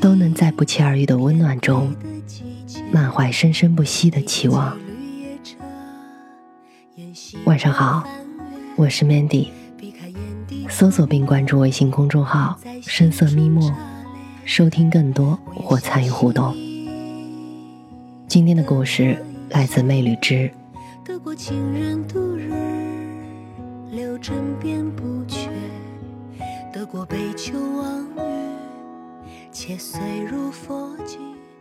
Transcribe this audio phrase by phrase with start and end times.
[0.00, 1.94] 都能在不期而遇的温暖中，
[2.90, 4.76] 满怀生生不息的期望。
[7.44, 8.02] 晚上好。
[8.76, 9.48] 我是 Mandy，
[10.70, 13.70] 搜索并关注微信公众号“深色咪墨”，
[14.46, 16.56] 收听更多或参与互动。
[18.26, 20.50] 今天的故事来自魅旅之。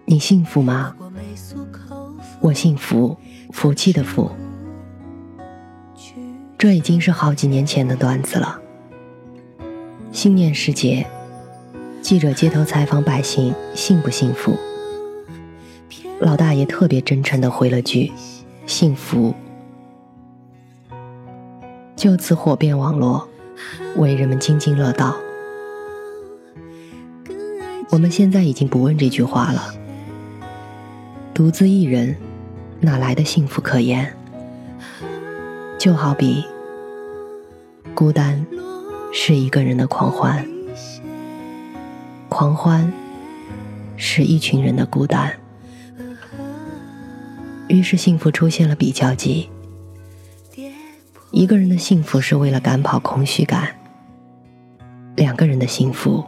[0.05, 0.95] 你幸福吗？
[2.39, 3.17] 我幸福，
[3.51, 4.31] 福气的福。
[6.57, 8.61] 这已经是好几年前的段子了。
[10.13, 11.05] 新年时节，
[12.01, 14.57] 记者街头采访百姓幸不幸福？
[16.21, 18.11] 老大爷特别真诚的回了句
[18.65, 19.35] ：“幸福。”
[21.97, 23.27] 就此火遍网络，
[23.97, 25.17] 为人们津津乐道。
[27.91, 29.73] 我们现在已经不问这句话了。
[31.33, 32.15] 独自一人，
[32.81, 34.13] 哪来的幸福可言？
[35.79, 36.43] 就好比，
[37.95, 38.45] 孤单
[39.11, 40.45] 是一个人的狂欢，
[42.27, 42.91] 狂欢
[43.95, 45.33] 是一群人的孤单。
[47.69, 49.49] 于是幸福出现了比较级，
[51.31, 53.75] 一个人的幸福是为了赶跑空虚感，
[55.15, 56.25] 两个人的幸福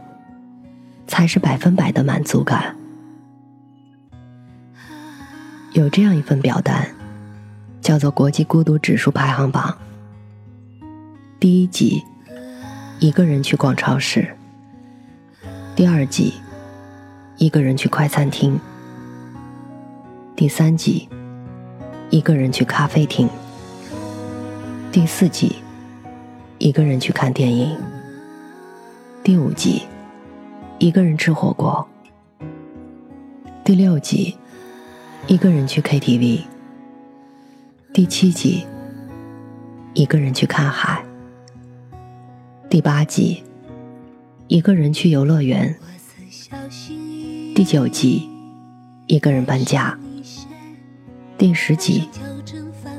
[1.12, 2.78] 才是百分百的满足感。
[5.74, 6.88] 有这样一份表单。
[7.82, 9.76] 叫做国际孤独指数排行榜。
[11.40, 12.04] 第一集，
[13.00, 14.22] 一个人去逛超市；
[15.76, 16.36] 第二集，
[17.38, 18.54] 一个人去快餐厅；
[20.36, 21.10] 第三集，
[22.12, 23.28] 一个人去咖啡厅；
[24.92, 25.56] 第四集，
[26.60, 27.76] 一个人去看电影；
[29.24, 29.82] 第五集，
[30.82, 31.86] 一个人吃火锅；
[33.64, 34.36] 第六集，
[35.28, 36.42] 一个人去 KTV。
[37.94, 38.66] 第七集，
[39.94, 41.06] 一个人去看海。
[42.68, 43.44] 第八集，
[44.48, 45.78] 一个人去游乐园。
[47.54, 48.28] 第九集，
[49.06, 49.96] 一个人搬家。
[51.38, 52.10] 第十集，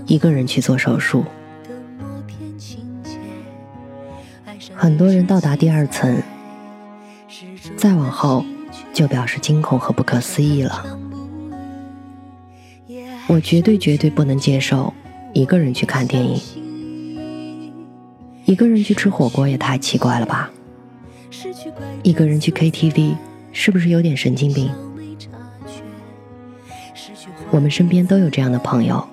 [0.06, 1.24] 一个人去做手术。
[4.72, 6.22] 很多人到达第二层，
[7.82, 8.44] 再往后
[8.92, 10.86] 就表示惊恐和不可思议了。
[13.26, 14.94] 我绝对绝对不能接受
[15.32, 16.40] 一个人去看电影，
[18.44, 20.48] 一个人去吃火锅也太奇怪了吧！
[22.04, 23.16] 一个人去 KTV
[23.50, 24.70] 是不是有点神经病？
[27.50, 29.04] 我们身边都有这样的朋友，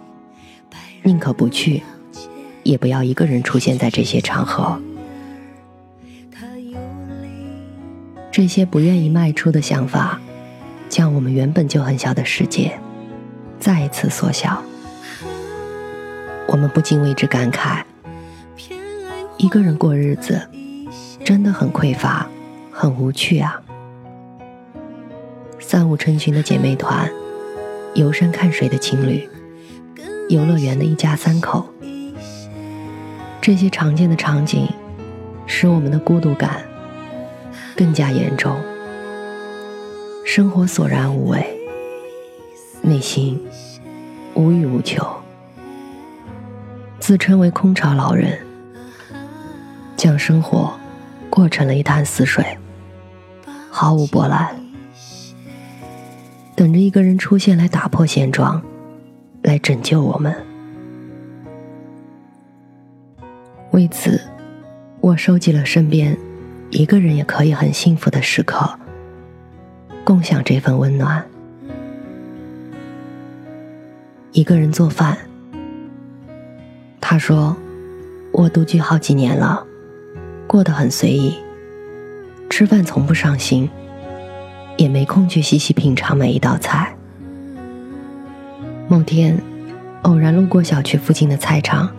[1.01, 1.81] 宁可不去，
[2.61, 4.79] 也不要一个人出现在这些场合。
[8.39, 10.17] 这些不愿意迈出的想法，
[10.87, 12.79] 将我们原本就很小的世界。
[13.59, 14.63] 再一次缩小，
[16.47, 17.83] 我们不禁为之感慨：
[19.35, 20.41] 一个人过日子
[21.21, 22.29] 真的很匮乏，
[22.71, 23.61] 很无趣啊！
[25.59, 27.11] 三五成群的姐妹团，
[27.93, 29.27] 游山看水的情侣，
[30.29, 31.67] 游乐园的一家三口，
[33.41, 34.65] 这些常见的场景，
[35.45, 36.63] 使我们的孤独感
[37.79, 38.53] 更加严重。
[40.25, 41.41] 生活索然无味。
[42.81, 43.39] 内心
[44.33, 45.01] 无欲无求，
[46.99, 48.37] 自称为空巢老人，
[49.95, 50.73] 将生活
[51.29, 52.45] 过成了一潭死水，
[53.69, 54.53] 毫无波澜，
[56.55, 58.61] 等着一个人出现来打破现状，
[59.41, 60.35] 来拯救我们。
[63.71, 64.21] 为此，
[64.99, 66.17] 我收集了身边
[66.71, 68.77] 一个人也可以很幸福的时刻，
[70.03, 71.25] 共享这份温暖。
[74.31, 75.17] 一个人做饭，
[77.01, 77.57] 他说
[78.31, 79.65] ：“我独居好几年了，
[80.45, 81.35] 过得很随意，
[82.51, 83.67] 吃饭从不上心，
[84.77, 86.95] 也没空去细细品尝每一道菜。”
[88.87, 89.41] 某天，
[90.03, 91.91] 偶然路过小区附近的菜场，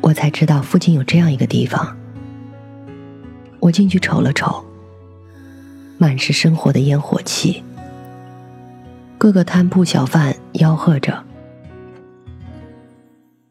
[0.00, 1.98] 我才知道附近有这样一个地方。
[3.62, 4.64] 我进去瞅了瞅，
[5.96, 7.62] 满是生活的烟火气，
[9.16, 11.22] 各个摊铺小贩吆喝着。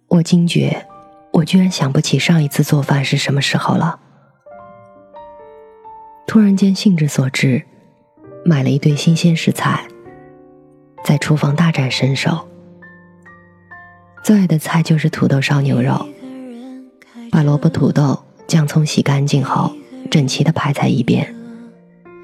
[0.10, 0.86] 我惊觉，
[1.32, 4.02] 我居然想不起上一次做饭是什么时候了。
[6.28, 7.64] 突然间兴致所致，
[8.44, 9.86] 买了一堆新鲜食材，
[11.06, 12.50] 在厨房大展身手。
[14.26, 16.06] 最爱的菜就是土豆烧牛肉，
[17.32, 19.74] 把萝卜、土豆、姜、葱洗干净后，
[20.12, 21.34] 整齐的排在一边，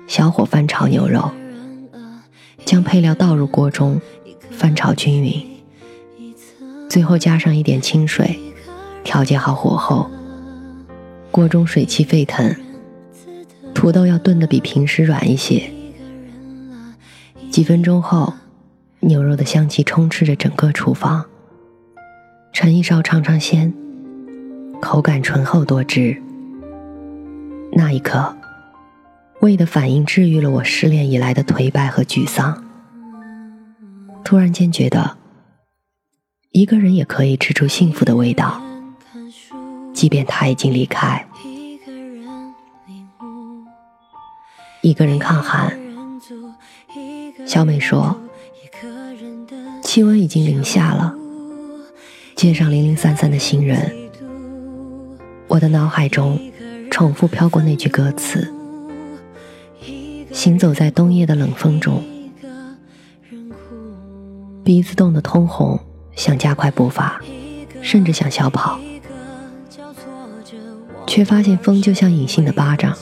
[0.08, 1.32] 小火翻炒牛肉，
[2.66, 4.02] 将配料倒入锅中，
[4.52, 5.42] 翻炒均匀，
[6.90, 8.38] 最后加上一点清水，
[9.06, 10.12] 调节好火候，
[11.32, 12.54] 锅中水汽沸腾。
[13.74, 15.72] 土豆要炖得比平时软一些。
[17.50, 18.34] 几分钟后，
[19.00, 21.24] 牛肉的香气充斥着整个厨房。
[22.52, 23.74] 盛一勺尝尝鲜，
[24.82, 26.22] 口感醇厚多汁。
[27.78, 28.36] 那一刻，
[29.40, 32.64] 胃的反应治愈了我失恋以来的颓败和沮丧。
[34.26, 35.16] 突然间觉得，
[36.54, 38.60] 一个人也可以吃出幸福的味道，
[39.94, 41.24] 即便他已经离开。
[44.82, 45.72] 一个人抗寒，
[47.46, 48.20] 小美说
[49.84, 51.14] ：“气温已经零下了，
[52.36, 53.96] 街上零零散散的行人，
[55.48, 56.40] 我的脑海中
[56.90, 58.54] 重复飘过那句歌词。
[60.32, 62.04] 行走在冬夜的冷风中，
[64.64, 65.80] 鼻子冻得通红，
[66.16, 67.22] 想加快步伐，
[67.82, 68.80] 甚至想小跑，
[71.08, 72.96] 却发现风就像隐性的巴掌。”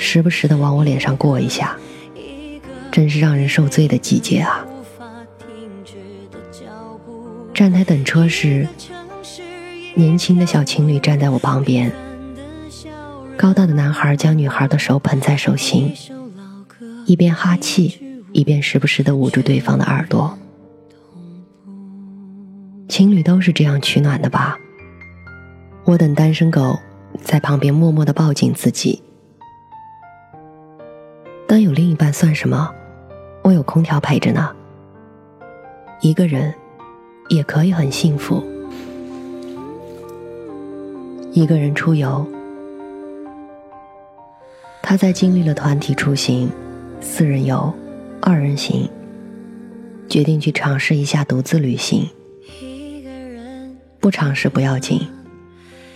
[0.00, 1.76] 时不时的往我脸上过一下，
[2.92, 4.64] 真是让人受罪的季节啊！
[7.52, 8.68] 站台等车时，
[9.94, 11.92] 年轻的小情侣站在我旁边，
[13.38, 15.94] 高大的男孩将女孩的手捧在手心，
[17.06, 20.36] 一边哈气，一边时不时的捂住对方的耳朵。
[22.88, 24.58] 情侣都是这样取暖的吧？
[25.84, 26.76] 我等单身狗
[27.22, 29.00] 在旁边默默的抱紧自己。
[31.46, 32.74] 当有另一半算什么？
[33.42, 34.50] 我有空调陪着呢。
[36.00, 36.52] 一个人
[37.28, 38.44] 也可以很幸福。
[41.32, 42.26] 一个人出游，
[44.88, 46.50] 他在经历了团体出行、
[46.98, 47.70] 四人游、
[48.22, 48.88] 二人行，
[50.08, 52.08] 决定去尝试一下独自旅行。
[54.00, 55.06] 不尝试不要紧，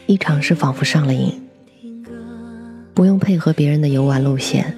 [0.05, 1.41] 一尝试仿佛上了瘾，
[2.93, 4.77] 不用配合别人的游玩路线。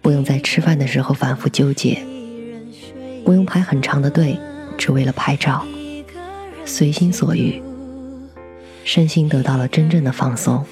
[0.00, 2.04] 不用在吃饭的时候反复纠结，
[3.24, 4.36] 不用排很长的队，
[4.76, 5.64] 只为了拍照，
[6.64, 7.62] 随心所欲，
[8.82, 10.66] 身心得到了真正的放松。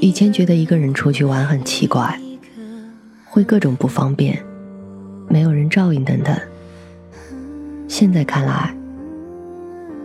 [0.00, 2.18] 以前觉得一个人出去玩很奇怪，
[3.24, 4.40] 会各种不方便，
[5.28, 6.36] 没有人照应等等。
[7.88, 8.72] 现在看来，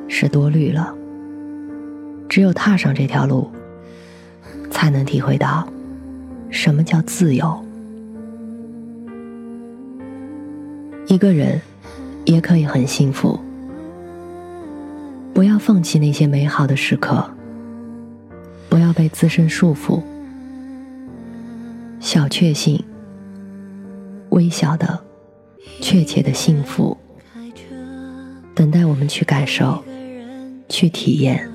[0.08, 0.94] 是多虑了。
[2.28, 3.52] 只有踏上这条路，
[4.72, 5.68] 才能体会到。
[6.50, 7.64] 什么叫自由？
[11.08, 11.62] 一个人
[12.26, 13.40] 也可以很幸福。
[15.34, 17.30] 不要放弃那些美好的时刻，
[18.94, 20.02] 被自身束缚。
[22.00, 22.84] 小确幸，
[24.30, 25.04] 微小的、
[25.82, 26.98] 确切的幸福，
[28.54, 29.84] 等待我们去感受、
[30.68, 31.53] 去体验。